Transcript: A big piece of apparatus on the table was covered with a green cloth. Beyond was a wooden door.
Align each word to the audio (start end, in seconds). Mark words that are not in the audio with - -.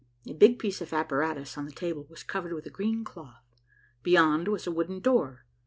A 0.25 0.33
big 0.33 0.57
piece 0.57 0.81
of 0.81 0.93
apparatus 0.93 1.59
on 1.59 1.67
the 1.67 1.71
table 1.71 2.07
was 2.09 2.23
covered 2.23 2.53
with 2.53 2.65
a 2.65 2.71
green 2.71 3.03
cloth. 3.03 3.45
Beyond 4.01 4.47
was 4.47 4.65
a 4.65 4.71
wooden 4.71 4.99
door. 4.99 5.45